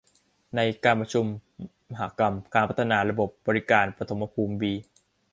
[0.55, 1.25] ในการประชุม
[1.91, 4.71] มหกรรม การพัฒนาระบบบริการปฐมภูมิ ปี